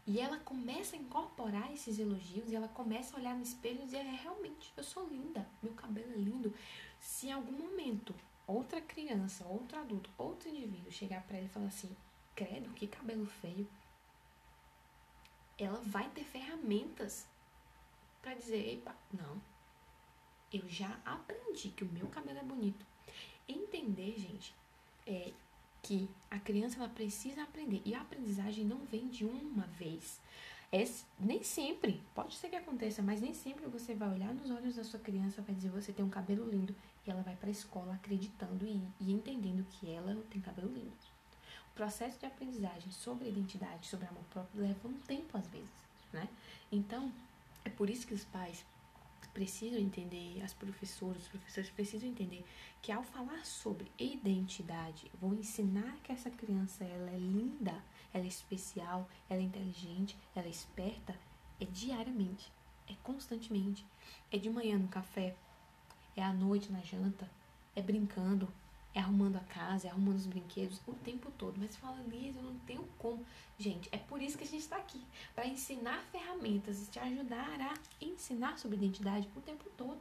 E 0.06 0.20
ela 0.20 0.38
começa 0.38 0.96
a 0.96 1.00
incorporar 1.00 1.74
esses 1.74 1.98
elogios 1.98 2.52
e 2.52 2.56
ela 2.56 2.68
começa 2.68 3.16
a 3.16 3.20
olhar 3.20 3.36
no 3.36 3.44
espelho 3.44 3.82
e 3.82 3.86
dizer: 3.86 4.06
é, 4.06 4.16
realmente, 4.22 4.72
eu 4.78 4.84
sou 4.84 5.08
linda, 5.08 5.48
meu 5.62 5.74
cabelo 5.74 6.12
é 6.14 6.18
lindo. 6.18 6.54
Se 7.00 7.28
em 7.28 7.32
algum 7.32 7.54
momento 7.54 8.14
outra 8.48 8.82
criança, 8.82 9.46
outro 9.46 9.78
adulto, 9.80 10.10
outro 10.18 10.50
indivíduo 10.50 10.92
chegar 10.92 11.24
para 11.24 11.38
ela 11.38 11.46
e 11.46 11.50
falar 11.50 11.68
assim: 11.68 11.96
credo, 12.36 12.74
que 12.74 12.88
cabelo 12.88 13.26
feio, 13.26 13.68
ela 15.58 15.80
vai 15.82 16.10
ter 16.10 16.24
ferramentas 16.24 17.28
para 18.22 18.36
dizer, 18.36 18.74
epa, 18.74 18.96
não, 19.12 19.42
eu 20.52 20.68
já 20.68 21.00
aprendi 21.06 21.70
que 21.70 21.84
o 21.84 21.92
meu 21.92 22.08
cabelo 22.08 22.40
é 22.40 22.44
bonito. 22.44 22.86
Entender, 23.48 24.18
gente, 24.18 24.56
é 25.06 25.34
que 25.82 26.10
a 26.32 26.40
criança 26.40 26.78
ela 26.78 26.88
precisa 26.88 27.44
aprender 27.44 27.82
e 27.84 27.94
a 27.94 28.02
aprendizagem 28.02 28.64
não 28.64 28.80
vem 28.86 29.10
de 29.10 29.26
uma 29.26 29.68
vez. 29.68 30.22
É, 30.72 30.84
nem 31.20 31.44
sempre, 31.44 32.02
pode 32.16 32.36
ser 32.36 32.50
que 32.50 32.56
aconteça, 32.56 33.02
mas 33.02 33.22
nem 33.22 33.34
sempre 33.34 33.68
você 33.68 33.94
vai 33.94 34.10
olhar 34.10 34.34
nos 34.34 34.50
olhos 34.50 34.76
da 34.76 34.84
sua 34.84 35.00
criança 35.00 35.42
vai 35.42 35.54
dizer 35.54 35.70
você 35.70 35.92
tem 35.92 36.04
um 36.04 36.10
cabelo 36.10 36.50
lindo 36.50 36.74
e 37.06 37.12
ela 37.12 37.22
vai 37.22 37.36
para 37.36 37.50
a 37.50 37.52
escola 37.52 37.94
acreditando 37.94 38.66
e, 38.66 38.82
e 39.00 39.12
entendendo 39.12 39.66
que 39.72 39.90
ela 39.90 40.16
tem 40.30 40.42
cabelo 40.42 40.74
lindo. 40.74 40.94
O 41.72 41.76
processo 41.76 42.20
de 42.20 42.26
aprendizagem 42.26 42.92
sobre 42.92 43.30
identidade, 43.30 43.88
sobre 43.88 44.08
amor 44.08 44.24
próprio, 44.30 44.62
leva 44.62 44.88
um 44.88 44.94
tempo 45.00 45.38
às 45.38 45.48
vezes, 45.48 45.72
né? 46.12 46.28
Então, 46.72 47.12
é 47.66 47.70
por 47.70 47.90
isso 47.90 48.06
que 48.06 48.14
os 48.14 48.24
pais 48.26 48.64
precisam 49.34 49.80
entender, 49.80 50.42
as 50.44 50.54
professoras, 50.54 51.24
os 51.24 51.28
professores 51.28 51.70
precisam 51.72 52.08
entender 52.08 52.46
que 52.82 52.92
ao 52.92 53.04
falar 53.04 53.44
sobre 53.46 53.92
identidade, 53.98 55.10
vou 55.20 55.34
ensinar 55.34 55.98
que 56.04 56.12
essa 56.12 56.30
criança 56.30 56.84
ela 56.84 57.10
é 57.10 57.18
linda, 57.18 57.84
ela 58.14 58.26
é 58.26 58.28
especial, 58.28 59.10
ela 59.28 59.42
é 59.42 59.44
inteligente, 59.44 60.16
ela 60.36 60.46
é 60.46 60.52
esperta, 60.52 61.18
é 61.60 61.66
diariamente, 61.66 62.52
é 62.88 62.94
constantemente, 63.02 63.86
é 64.32 64.38
de 64.38 64.50
manhã 64.50 64.78
no 64.78 64.88
café, 64.88 65.36
é 66.16 66.24
à 66.24 66.32
noite 66.32 66.72
na 66.72 66.82
janta, 66.82 67.30
é 67.76 67.82
brincando, 67.82 68.48
é 68.94 69.00
arrumando 69.00 69.38
a 69.38 69.42
casa, 69.42 69.88
é 69.88 69.90
arrumando 69.90 70.18
os 70.18 70.26
brinquedos 70.26 70.80
o 70.88 70.94
tempo 70.94 71.32
todo. 71.32 71.60
Mas 71.60 71.76
fala, 71.76 72.00
Liz, 72.08 72.36
eu 72.36 72.44
não 72.44 72.56
tenho 72.60 72.84
como. 72.98 73.26
Gente, 73.58 73.90
é 73.92 73.98
por 73.98 74.22
isso 74.22 74.38
que 74.38 74.44
a 74.44 74.48
gente 74.48 74.62
está 74.62 74.78
aqui 74.78 75.04
para 75.34 75.48
ensinar 75.48 76.04
ferramentas 76.12 76.82
e 76.82 76.92
te 76.92 77.00
ajudar 77.00 77.60
a 77.60 77.74
ensinar 78.04 78.58
sobre 78.58 78.78
identidade 78.78 79.28
o 79.36 79.42
tempo 79.42 79.70
todo. 79.76 80.00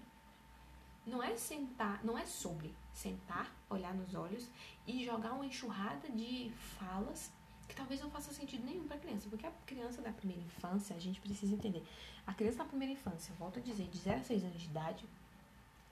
Não 1.07 1.23
é 1.23 1.37
sentar, 1.37 2.05
não 2.05 2.17
é 2.17 2.25
sobre 2.25 2.73
sentar, 2.93 3.51
olhar 3.69 3.95
nos 3.95 4.15
olhos 4.15 4.49
e 4.87 5.05
jogar 5.05 5.33
uma 5.33 5.47
enxurrada 5.47 6.09
de 6.11 6.53
falas 6.79 7.31
que 7.67 7.75
talvez 7.75 8.01
não 8.01 8.11
faça 8.11 8.33
sentido 8.33 8.65
nenhum 8.65 8.85
para 8.85 8.97
a 8.97 9.01
criança, 9.01 9.29
porque 9.31 9.47
a 9.47 9.53
criança 9.65 10.03
da 10.03 10.13
primeira 10.13 10.43
infância, 10.43 10.95
a 10.95 10.99
gente 10.99 11.21
precisa 11.21 11.55
entender. 11.55 11.83
A 12.27 12.35
criança 12.35 12.59
da 12.59 12.65
primeira 12.65 12.93
infância, 12.93 13.35
volto 13.39 13.59
a 13.59 13.63
dizer, 13.63 13.89
de 13.89 13.99
0 13.99 14.21
a 14.21 14.23
6 14.23 14.45
anos 14.45 14.61
de 14.61 14.67
idade, 14.69 15.05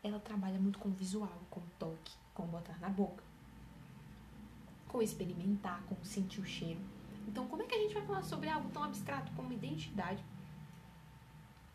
ela 0.02 0.18
trabalha 0.18 0.58
muito 0.58 0.78
com 0.78 0.90
visual, 0.90 1.40
com 1.50 1.60
toque, 1.78 2.14
com 2.34 2.46
botar 2.46 2.78
na 2.78 2.88
boca, 2.88 3.22
com 4.88 5.02
experimentar, 5.02 5.82
com 5.84 5.96
sentir 6.04 6.40
o 6.40 6.44
cheiro. 6.44 6.80
Então, 7.26 7.46
como 7.46 7.62
é 7.62 7.66
que 7.66 7.74
a 7.74 7.78
gente 7.78 7.94
vai 7.94 8.04
falar 8.04 8.22
sobre 8.22 8.48
algo 8.48 8.68
tão 8.70 8.82
abstrato 8.82 9.30
como 9.32 9.52
identidade 9.52 10.24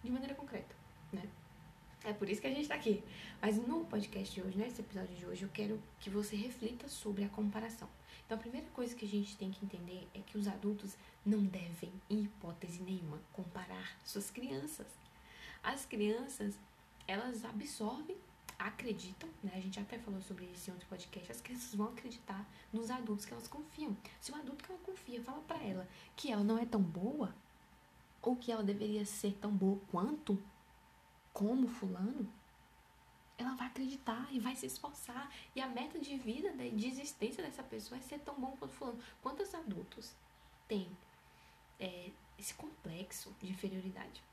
de 0.04 0.12
maneira 0.12 0.36
concreta, 0.36 0.76
né? 1.12 1.24
É 2.04 2.14
por 2.14 2.30
isso 2.30 2.40
que 2.40 2.46
a 2.46 2.52
gente 2.52 2.62
está 2.62 2.76
aqui. 2.76 3.04
Mas 3.42 3.58
no 3.58 3.84
podcast 3.86 4.34
de 4.34 4.42
hoje, 4.46 4.58
nesse 4.58 4.82
episódio 4.82 5.16
de 5.16 5.26
hoje, 5.26 5.42
eu 5.42 5.50
quero 5.50 5.82
que 6.00 6.10
você 6.10 6.36
reflita 6.36 6.88
sobre 6.88 7.24
a 7.24 7.30
comparação. 7.30 7.90
Então, 8.26 8.38
a 8.38 8.42
primeira 8.42 8.68
coisa 8.70 8.96
que 8.96 9.06
a 9.06 9.08
gente 9.08 9.36
tem 9.38 9.50
que 9.50 9.66
entender 9.66 10.08
é 10.14 10.20
que 10.20 10.38
os 10.38 10.48
adultos 10.48 10.96
não 11.26 11.44
devem, 11.44 11.92
em 12.10 12.24
hipótese 12.24 12.82
nenhuma, 12.84 13.20
comparar 13.34 13.98
suas 14.04 14.30
crianças. 14.30 14.88
As 15.64 15.86
crianças, 15.86 16.60
elas 17.08 17.46
absorvem 17.46 18.18
acreditam, 18.58 19.30
né? 19.44 19.52
A 19.56 19.60
gente 19.60 19.80
até 19.80 19.98
falou 20.00 20.22
sobre 20.22 20.46
isso 20.46 20.70
em 20.70 20.74
outro 20.74 20.88
podcast. 20.88 21.32
As 21.32 21.42
crianças 21.42 21.76
vão 21.76 21.88
acreditar 21.88 22.46
nos 22.72 22.90
adultos 22.90 23.26
que 23.26 23.34
elas 23.34 23.48
confiam. 23.48 23.96
Se 24.20 24.32
o 24.32 24.36
adulto 24.36 24.64
que 24.64 24.72
ela 24.72 24.82
confia 24.82 25.22
fala 25.22 25.42
para 25.42 25.62
ela 25.62 25.88
que 26.16 26.32
ela 26.32 26.44
não 26.44 26.58
é 26.58 26.66
tão 26.66 26.82
boa, 26.82 27.36
ou 28.22 28.36
que 28.36 28.52
ela 28.52 28.64
deveria 28.64 29.06
ser 29.06 29.34
tão 29.34 29.52
boa 29.52 29.80
quanto, 29.92 30.42
como 31.32 31.68
fulano, 31.68 32.28
ela 33.38 33.54
vai 33.56 33.68
acreditar 33.68 34.28
e 34.32 34.40
vai 34.40 34.56
se 34.56 34.66
esforçar. 34.66 35.32
E 35.56 35.62
a 35.62 35.68
meta 35.68 36.00
de 36.00 36.18
vida, 36.18 36.52
de 36.52 36.88
existência 36.88 37.44
dessa 37.44 37.62
pessoa 37.62 38.00
é 38.00 38.02
ser 38.02 38.20
tão 38.20 38.40
bom 38.40 38.56
quanto 38.58 38.74
fulano. 38.74 39.00
Quantos 39.22 39.54
adultos 39.54 40.16
têm 40.68 40.90
é, 41.80 42.10
esse 42.40 42.54
complexo 42.54 43.36
de 43.40 43.52
inferioridade? 43.52 44.24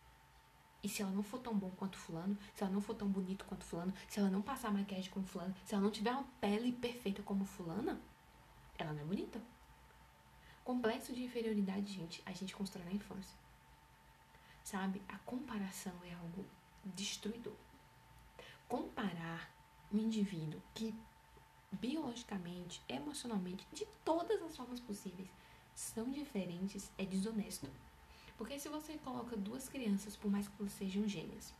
E 0.82 0.88
se 0.88 1.02
ela 1.02 1.12
não 1.12 1.22
for 1.22 1.38
tão 1.38 1.56
bom 1.56 1.70
quanto 1.70 1.96
fulano, 1.96 2.36
se 2.54 2.62
ela 2.62 2.72
não 2.72 2.80
for 2.80 2.94
tão 2.94 3.08
bonito 3.08 3.44
quanto 3.44 3.64
fulano, 3.64 3.94
se 4.08 4.18
ela 4.18 4.28
não 4.28 4.42
passar 4.42 4.72
maquiagem 4.72 5.10
como 5.10 5.26
fulano, 5.26 5.54
se 5.64 5.74
ela 5.74 5.82
não 5.82 5.90
tiver 5.90 6.10
uma 6.10 6.24
pele 6.40 6.72
perfeita 6.72 7.22
como 7.22 7.44
fulana, 7.44 8.00
ela 8.76 8.92
não 8.92 9.02
é 9.02 9.04
bonita. 9.04 9.40
Complexo 10.64 11.12
de 11.12 11.22
inferioridade, 11.22 11.92
gente, 11.92 12.22
a 12.26 12.32
gente 12.32 12.54
constrói 12.54 12.84
na 12.84 12.92
infância. 12.92 13.36
Sabe? 14.64 15.00
A 15.08 15.18
comparação 15.18 15.92
é 16.04 16.14
algo 16.14 16.44
destruidor. 16.84 17.54
Comparar 18.68 19.50
um 19.92 19.98
indivíduo 19.98 20.60
que 20.74 20.94
biologicamente, 21.72 22.82
emocionalmente, 22.88 23.66
de 23.72 23.86
todas 24.04 24.42
as 24.42 24.56
formas 24.56 24.80
possíveis, 24.80 25.28
são 25.74 26.10
diferentes 26.10 26.90
é 26.98 27.04
desonesto. 27.04 27.68
Porque 28.36 28.58
se 28.58 28.68
você 28.68 28.98
coloca 28.98 29.36
duas 29.36 29.68
crianças, 29.68 30.16
por 30.16 30.30
mais 30.30 30.48
que 30.48 30.54
elas 30.58 30.72
sejam 30.72 31.06
gêmeas, 31.08 31.54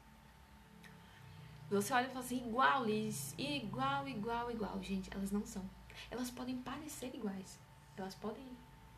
você 1.70 1.94
olha 1.94 2.06
e 2.06 2.08
fala 2.08 2.24
assim, 2.24 2.46
igual, 2.46 2.84
Liz, 2.84 3.34
igual, 3.38 4.06
igual, 4.06 4.50
igual. 4.50 4.82
Gente, 4.82 5.10
elas 5.14 5.30
não 5.30 5.46
são. 5.46 5.64
Elas 6.10 6.30
podem 6.30 6.58
parecer 6.58 7.14
iguais. 7.14 7.58
Elas 7.96 8.14
podem 8.14 8.44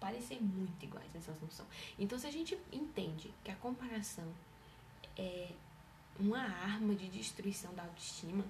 parecer 0.00 0.42
muito 0.42 0.84
iguais, 0.84 1.10
mas 1.14 1.28
elas 1.28 1.40
não 1.40 1.50
são. 1.50 1.66
Então, 1.98 2.18
se 2.18 2.26
a 2.26 2.32
gente 2.32 2.58
entende 2.72 3.32
que 3.44 3.50
a 3.50 3.56
comparação 3.56 4.28
é 5.16 5.50
uma 6.18 6.40
arma 6.40 6.94
de 6.94 7.08
destruição 7.08 7.72
da 7.74 7.82
autoestima, 7.82 8.44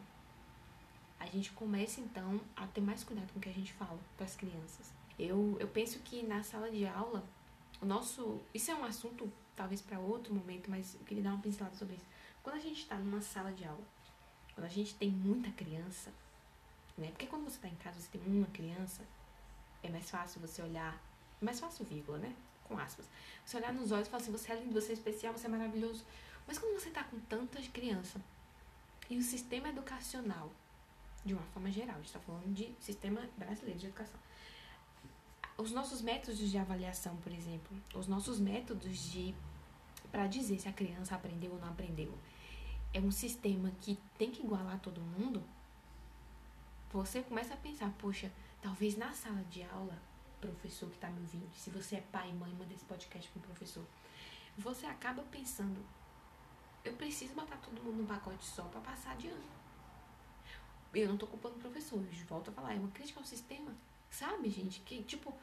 a 1.19 1.27
gente 1.27 1.53
começa 1.53 2.01
então 2.01 2.41
a 2.57 2.67
ter 2.67 2.81
mais 2.81 3.05
cuidado 3.05 3.33
com 3.33 3.39
o 3.39 3.43
que 3.43 3.49
a 3.49 3.53
gente 3.53 3.73
fala 3.73 3.99
para 4.17 4.27
as 4.27 4.37
crianças. 4.37 4.93
Eu, 5.19 5.57
eu 5.61 5.69
penso 5.69 5.99
que 6.01 6.23
na 6.23 6.43
sala 6.43 6.71
de 6.71 6.87
aula 6.87 7.25
o 7.85 7.87
nosso. 7.87 8.41
Isso 8.53 8.71
é 8.71 8.75
um 8.75 8.85
assunto, 8.85 9.31
talvez, 9.55 9.81
para 9.81 9.99
outro 9.99 10.35
momento, 10.35 10.71
mas 10.71 10.95
eu 10.95 11.01
queria 11.01 11.23
dar 11.23 11.31
uma 11.31 11.43
pincelada 11.43 11.77
sobre 11.77 11.97
isso. 11.97 12.07
Quando 12.43 12.57
a 12.57 12.61
gente 12.61 12.81
está 12.81 12.97
numa 12.97 13.21
sala 13.21 13.53
de 13.53 13.65
aula, 13.65 13.85
quando 14.55 14.67
a 14.67 14.71
gente 14.71 14.95
tem 14.95 15.11
muita 15.11 15.51
criança, 15.53 16.13
né? 16.97 17.09
Porque 17.09 17.27
quando 17.27 17.45
você 17.45 17.57
está 17.57 17.69
em 17.69 17.75
casa, 17.77 18.01
você 18.01 18.09
tem 18.19 18.21
uma 18.27 18.47
criança, 18.49 19.03
é 19.83 19.89
mais 19.89 20.11
fácil 20.11 20.41
você 20.41 20.63
olhar. 20.63 21.01
É 21.41 21.45
mais 21.45 21.61
fácil, 21.61 21.85
vírgula, 21.85 22.19
né? 22.19 22.35
Com 22.65 22.79
aspas. 22.79 23.07
Você 23.45 23.57
olhar 23.57 23.73
nos 23.73 23.93
olhos 23.93 24.09
e 24.09 24.11
falar 24.11 24.23
assim: 24.23 24.33
você 24.33 24.53
é 24.53 24.57
lindo, 24.57 24.81
você 24.81 24.91
é 24.91 24.95
especial, 24.95 25.33
você 25.33 25.47
é 25.47 25.51
maravilhoso. 25.51 26.05
Mas 26.47 26.59
quando 26.59 26.81
você 26.81 26.89
está 26.89 27.05
com 27.05 27.19
tantas 27.21 27.69
crianças 27.69 28.21
e 29.09 29.17
o 29.17 29.23
sistema 29.23 29.69
educacional, 29.69 30.51
de 31.25 31.35
uma 31.35 31.43
forma 31.55 31.71
geral, 31.71 31.95
a 31.95 31.99
gente 31.99 32.07
está 32.07 32.21
falando 32.21 32.53
de 32.53 32.75
sistema 32.81 33.23
brasileiro 33.37 33.79
de 33.79 33.87
educação 33.87 34.21
os 35.57 35.71
nossos 35.71 36.03
métodos 36.03 36.39
de 36.51 36.59
avaliação, 36.59 37.17
por 37.19 37.33
exemplo, 37.33 37.77
os 37.95 38.07
nossos 38.07 38.41
métodos 38.41 39.11
de 39.11 39.35
para 40.11 40.27
dizer 40.27 40.61
se 40.61 40.69
a 40.69 40.73
criança 40.73 41.15
aprendeu 41.15 41.53
ou 41.53 41.59
não 41.59 41.69
aprendeu, 41.69 42.17
é 42.93 43.01
um 43.01 43.11
sistema 43.11 43.73
que 43.81 43.99
tem 44.17 44.31
que 44.31 44.43
igualar 44.43 44.79
todo 44.79 45.01
mundo. 45.01 45.43
Você 46.93 47.23
começa 47.23 47.55
a 47.55 47.57
pensar, 47.57 47.93
poxa, 47.99 48.31
talvez 48.63 48.97
na 48.97 49.13
sala 49.13 49.43
de 49.51 49.65
aula, 49.65 49.99
professor 50.41 50.89
que 50.89 50.95
está 50.95 51.11
me 51.11 51.21
ouvindo, 51.21 51.53
se 51.57 51.69
você 51.71 51.97
é 51.97 52.01
pai 52.01 52.31
e 52.31 52.33
mãe, 52.33 52.53
manda 52.53 52.73
esse 52.73 52.85
podcast 52.85 53.29
para 53.31 53.43
professor, 53.43 53.85
você 54.57 54.87
acaba 54.87 55.23
pensando, 55.25 55.85
eu 56.85 56.93
preciso 56.93 57.35
botar 57.35 57.57
todo 57.57 57.83
mundo 57.83 57.97
num 57.97 58.07
pacote 58.07 58.45
só 58.45 58.63
para 58.65 58.81
passar 58.83 59.17
de 59.17 59.27
ano. 59.27 59.55
Eu 60.95 61.09
não 61.09 61.15
estou 61.15 61.29
culpando 61.29 61.57
o 61.57 61.61
professor, 61.61 61.99
eu 61.99 62.27
volto 62.27 62.51
a 62.51 62.53
falar, 62.53 62.75
é 62.75 62.79
uma 62.79 62.91
crítica 62.91 63.19
ao 63.19 63.27
sistema 63.27 63.75
Sabe, 64.19 64.49
gente? 64.49 64.81
Que, 64.81 65.03
tipo, 65.03 65.35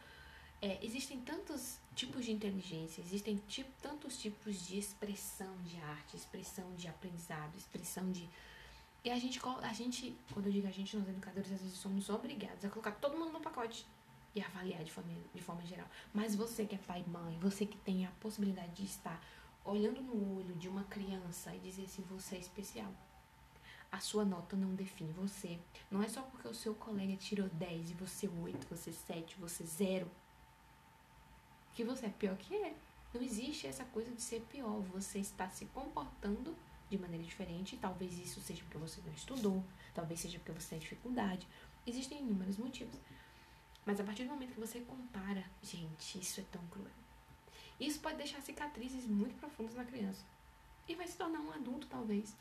é, 0.62 0.80
existem 0.82 1.20
tantos 1.20 1.78
tipos 1.94 2.24
de 2.24 2.32
inteligência, 2.32 3.02
existem 3.02 3.36
tipo, 3.48 3.70
tantos 3.82 4.18
tipos 4.18 4.66
de 4.66 4.80
expressão 4.80 5.54
de 5.64 5.76
arte, 5.82 6.16
expressão 6.16 6.74
de 6.76 6.88
aprendizado, 6.88 7.54
expressão 7.58 8.10
de. 8.12 8.30
E 9.04 9.10
a 9.10 9.20
gente, 9.20 9.42
a 9.62 9.74
gente, 9.74 10.16
quando 10.34 10.46
eu 10.46 10.52
digo 10.54 10.68
a 10.68 10.72
gente, 10.72 10.96
nós 10.96 11.10
educadores, 11.10 11.52
às 11.52 11.62
vezes 11.62 11.78
somos 11.78 12.10
obrigados 12.10 12.64
a 12.64 12.70
colocar 12.70 12.92
todo 12.92 13.18
mundo 13.18 13.34
no 13.34 13.42
pacote 13.42 13.86
e 14.34 14.42
avaliar 14.42 14.84
de 14.86 14.92
forma, 14.92 15.12
de 15.34 15.42
forma 15.42 15.66
geral. 15.66 15.88
Mas 16.14 16.34
você 16.34 16.66
que 16.66 16.76
é 16.76 16.78
pai 16.78 17.04
e 17.06 17.10
mãe, 17.10 17.38
você 17.40 17.66
que 17.66 17.78
tem 17.80 18.06
a 18.06 18.12
possibilidade 18.22 18.72
de 18.72 18.86
estar 18.86 19.22
olhando 19.66 20.02
no 20.02 20.38
olho 20.38 20.56
de 20.56 20.70
uma 20.70 20.86
criança 20.86 21.54
e 21.54 21.60
dizer 21.60 21.90
se 21.90 22.02
você 22.04 22.36
é 22.36 22.40
especial 22.40 22.94
a 23.92 24.00
sua 24.00 24.24
nota 24.24 24.56
não 24.56 24.74
define 24.74 25.12
você. 25.12 25.60
Não 25.90 26.02
é 26.02 26.08
só 26.08 26.22
porque 26.22 26.48
o 26.48 26.54
seu 26.54 26.74
colega 26.74 27.16
tirou 27.18 27.50
10 27.50 27.92
e 27.92 27.94
você 27.94 28.28
8, 28.28 28.68
você 28.68 28.92
7, 28.92 29.38
você 29.38 29.66
0, 29.66 30.10
que 31.74 31.84
você 31.84 32.06
é 32.06 32.10
pior 32.10 32.38
que 32.38 32.54
ele. 32.54 32.76
Não 33.14 33.22
existe 33.22 33.68
essa 33.68 33.84
coisa 33.86 34.10
de 34.12 34.22
ser 34.22 34.42
pior. 34.44 34.80
Você 34.94 35.20
está 35.20 35.50
se 35.50 35.66
comportando 35.66 36.56
de 36.90 36.98
maneira 36.98 37.24
diferente. 37.24 37.78
Talvez 37.78 38.18
isso 38.18 38.40
seja 38.40 38.64
porque 38.64 38.78
você 38.78 39.02
não 39.06 39.14
estudou, 39.14 39.64
talvez 39.94 40.22
seja 40.22 40.40
porque 40.40 40.54
você 40.54 40.70
tem 40.70 40.80
dificuldade. 40.80 41.48
Existem 41.86 42.20
inúmeros 42.20 42.58
motivos. 42.58 42.98
Mas 43.86 44.00
a 44.00 44.04
partir 44.04 44.24
do 44.24 44.30
momento 44.30 44.54
que 44.54 44.60
você 44.60 44.80
compara, 44.82 45.44
gente, 45.62 46.20
isso 46.20 46.40
é 46.40 46.44
tão 46.52 46.66
cruel. 46.68 46.92
Isso 47.80 48.00
pode 48.00 48.18
deixar 48.18 48.40
cicatrizes 48.42 49.06
muito 49.08 49.36
profundas 49.36 49.74
na 49.74 49.84
criança. 49.84 50.24
E 50.88 50.96
vai 50.96 51.08
se 51.08 51.18
tornar 51.18 51.40
um 51.40 51.52
adulto, 51.52 51.88
talvez, 51.88 52.36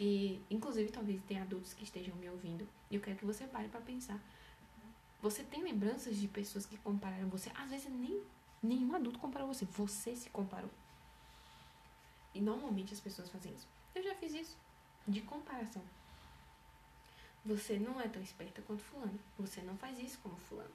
que 0.00 0.42
inclusive 0.48 0.90
talvez 0.90 1.22
tenha 1.24 1.42
adultos 1.42 1.74
que 1.74 1.84
estejam 1.84 2.16
me 2.16 2.26
ouvindo 2.26 2.66
e 2.90 2.94
eu 2.94 3.02
quero 3.02 3.18
que 3.18 3.24
você 3.26 3.46
pare 3.46 3.68
para 3.68 3.82
pensar. 3.82 4.18
Você 5.20 5.42
tem 5.42 5.62
lembranças 5.62 6.16
de 6.16 6.26
pessoas 6.26 6.64
que 6.64 6.78
compararam 6.78 7.28
você? 7.28 7.50
Às 7.54 7.68
vezes 7.68 7.92
nem 7.92 8.24
nenhum 8.62 8.94
adulto 8.94 9.18
comparou 9.18 9.48
você, 9.48 9.66
você 9.66 10.16
se 10.16 10.30
comparou. 10.30 10.70
E 12.34 12.40
normalmente 12.40 12.94
as 12.94 13.00
pessoas 13.00 13.28
fazem 13.28 13.52
isso. 13.52 13.68
Eu 13.94 14.02
já 14.02 14.14
fiz 14.14 14.32
isso 14.32 14.56
de 15.06 15.20
comparação. 15.20 15.82
Você 17.44 17.78
não 17.78 18.00
é 18.00 18.08
tão 18.08 18.22
esperta 18.22 18.62
quanto 18.62 18.82
fulano. 18.82 19.20
Você 19.38 19.60
não 19.60 19.76
faz 19.76 19.98
isso 19.98 20.18
como 20.22 20.38
fulano. 20.38 20.72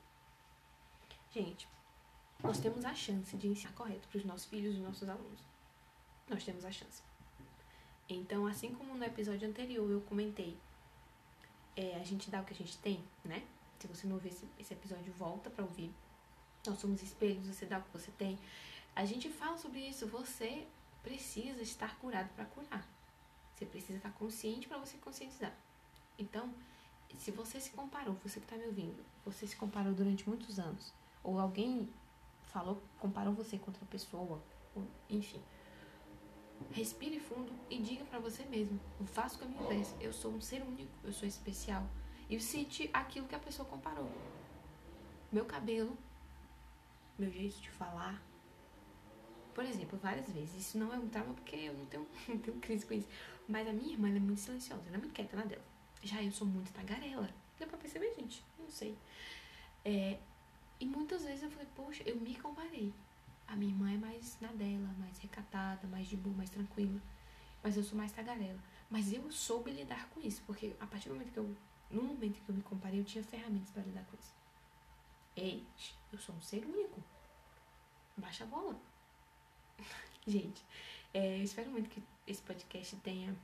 Gente, 1.33 1.67
nós 2.43 2.59
temos 2.59 2.85
a 2.85 2.93
chance 2.93 3.35
de 3.35 3.47
ensinar 3.47 3.73
correto 3.73 4.07
para 4.07 4.19
os 4.19 4.25
nossos 4.25 4.45
filhos 4.45 4.75
e 4.75 4.77
os 4.77 4.83
nossos 4.83 5.09
alunos. 5.09 5.39
Nós 6.29 6.45
temos 6.45 6.63
a 6.63 6.71
chance. 6.71 7.14
Então, 8.07 8.45
assim 8.45 8.73
como 8.73 8.95
no 8.95 9.03
episódio 9.03 9.47
anterior 9.47 9.89
eu 9.89 10.01
comentei, 10.01 10.57
é, 11.75 11.95
a 11.95 12.03
gente 12.03 12.29
dá 12.29 12.41
o 12.41 12.45
que 12.45 12.53
a 12.53 12.57
gente 12.57 12.77
tem, 12.77 13.03
né? 13.23 13.43
Se 13.79 13.87
você 13.87 14.07
não 14.07 14.15
ouviu 14.15 14.31
esse, 14.31 14.47
esse 14.59 14.73
episódio, 14.73 15.11
volta 15.13 15.49
pra 15.49 15.63
ouvir. 15.63 15.91
Nós 16.65 16.79
somos 16.79 17.01
espelhos, 17.01 17.47
você 17.47 17.65
dá 17.65 17.79
o 17.79 17.83
que 17.83 17.91
você 17.91 18.11
tem. 18.11 18.39
A 18.95 19.05
gente 19.05 19.29
fala 19.29 19.57
sobre 19.57 19.79
isso. 19.79 20.07
Você 20.07 20.65
precisa 21.03 21.61
estar 21.61 21.97
curado 21.99 22.29
para 22.35 22.45
curar. 22.45 22.87
Você 23.53 23.65
precisa 23.65 23.97
estar 23.97 24.11
consciente 24.13 24.67
para 24.67 24.77
você 24.77 24.97
conscientizar. 24.97 25.53
Então, 26.17 26.53
se 27.17 27.31
você 27.31 27.59
se 27.59 27.71
comparou, 27.71 28.15
você 28.23 28.39
que 28.39 28.45
está 28.45 28.57
me 28.57 28.65
ouvindo, 28.65 29.03
você 29.23 29.45
se 29.45 29.55
comparou 29.55 29.93
durante 29.93 30.27
muitos 30.27 30.59
anos, 30.59 30.93
ou 31.23 31.39
alguém 31.39 31.89
falou, 32.43 32.81
comparou 32.99 33.33
você 33.33 33.57
com 33.57 33.71
outra 33.71 33.85
pessoa, 33.85 34.41
ou, 34.75 34.87
enfim, 35.09 35.41
respire 36.71 37.19
fundo 37.19 37.51
e 37.69 37.79
diga 37.79 38.05
para 38.05 38.19
você 38.19 38.43
mesmo: 38.45 38.79
eu 38.99 39.05
faço 39.05 39.37
o 39.37 39.39
caminho 39.39 39.63
inverso, 39.63 39.95
eu 39.99 40.13
sou 40.13 40.31
um 40.31 40.41
ser 40.41 40.61
único, 40.61 40.91
eu 41.03 41.13
sou 41.13 41.27
especial. 41.27 41.87
E 42.29 42.39
cite 42.39 42.89
aquilo 42.91 43.27
que 43.27 43.35
a 43.35 43.39
pessoa 43.39 43.67
comparou. 43.67 44.09
Meu 45.31 45.45
cabelo, 45.45 45.95
meu 47.17 47.31
jeito 47.31 47.57
de 47.61 47.69
falar. 47.69 48.21
Por 49.53 49.63
exemplo, 49.63 49.97
várias 49.99 50.29
vezes. 50.31 50.55
Isso 50.55 50.77
não 50.77 50.93
é 50.93 50.97
um 50.97 51.07
trauma 51.07 51.33
porque 51.33 51.55
eu 51.55 51.73
não 51.73 51.85
tenho, 51.85 52.07
não 52.27 52.37
tenho 52.39 52.59
crise 52.59 52.85
com 52.85 52.93
isso. 52.93 53.07
Mas 53.47 53.67
a 53.67 53.73
minha 53.73 53.93
irmã 53.93 54.09
é 54.09 54.19
muito 54.19 54.41
silenciosa, 54.41 54.83
ela 54.87 54.97
é 54.97 54.99
muito 54.99 55.13
quieta 55.13 55.37
na 55.37 55.45
dela. 55.45 55.63
Já 56.03 56.21
eu 56.21 56.31
sou 56.31 56.47
muito 56.47 56.73
tagarela. 56.73 57.29
Deu 57.57 57.67
pra 57.67 57.77
perceber, 57.77 58.13
gente? 58.15 58.43
Não 58.59 58.69
sei. 58.69 58.97
É, 59.83 60.17
e 60.79 60.85
muitas 60.85 61.23
vezes 61.23 61.43
eu 61.43 61.51
falei, 61.51 61.67
poxa, 61.75 62.03
eu 62.05 62.15
me 62.17 62.35
comparei. 62.35 62.93
A 63.47 63.55
minha 63.55 63.71
irmã 63.71 63.91
é 63.91 63.97
mais 63.97 64.37
na 64.41 64.49
dela, 64.49 64.93
mais 64.97 65.17
recatada, 65.19 65.87
mais 65.87 66.07
de 66.07 66.17
boa, 66.17 66.35
mais 66.35 66.49
tranquila. 66.49 66.99
Mas 67.63 67.77
eu 67.77 67.83
sou 67.83 67.97
mais 67.97 68.11
tagarela. 68.11 68.59
Mas 68.89 69.11
eu 69.11 69.31
soube 69.31 69.71
lidar 69.71 70.09
com 70.09 70.19
isso, 70.21 70.41
porque 70.45 70.75
a 70.79 70.87
partir 70.87 71.09
do 71.09 71.15
momento 71.15 71.31
que 71.31 71.39
eu. 71.39 71.55
No 71.89 72.01
momento 72.01 72.41
que 72.41 72.49
eu 72.49 72.55
me 72.55 72.63
comparei, 72.63 72.99
eu 72.99 73.05
tinha 73.05 73.23
ferramentas 73.23 73.69
para 73.69 73.83
lidar 73.83 74.03
com 74.05 74.17
isso. 74.17 74.33
Ei, 75.35 75.63
eu 76.11 76.17
sou 76.17 76.35
um 76.35 76.41
ser 76.41 76.65
único. 76.65 77.01
Baixa 78.17 78.43
a 78.43 78.47
bola. 78.47 78.79
Gente, 80.25 80.63
é, 81.13 81.39
eu 81.39 81.43
espero 81.43 81.69
muito 81.69 81.89
que 81.89 82.01
esse 82.25 82.41
podcast 82.41 82.95
tenha 82.97 83.35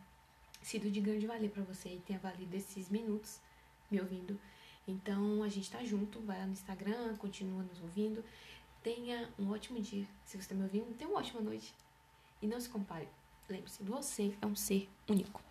sido 0.62 0.90
de 0.90 1.00
grande 1.02 1.28
valia 1.28 1.50
para 1.50 1.64
você 1.64 1.90
e 1.90 2.00
tenha 2.00 2.20
valido 2.20 2.56
esses 2.56 2.90
minutos 2.90 3.40
me 3.90 4.00
ouvindo. 4.00 4.40
Então 4.88 5.44
a 5.44 5.48
gente 5.48 5.70
tá 5.70 5.84
junto, 5.84 6.20
vai 6.22 6.40
lá 6.40 6.46
no 6.46 6.54
Instagram, 6.54 7.16
continua 7.18 7.64
nos 7.64 7.82
ouvindo. 7.82 8.24
Tenha 8.84 9.30
um 9.38 9.52
ótimo 9.52 9.80
dia. 9.80 10.08
Se 10.26 10.32
você 10.32 10.40
está 10.40 10.56
me 10.56 10.64
ouvindo, 10.64 10.96
tenha 10.98 11.10
uma 11.10 11.20
ótima 11.20 11.42
noite. 11.42 11.74
E 12.42 12.48
não 12.48 12.60
se 12.60 12.70
compare. 12.70 13.08
Lembre-se, 13.48 13.84
você 13.84 14.36
é 14.42 14.46
um 14.46 14.56
ser 14.56 14.90
único. 15.08 15.51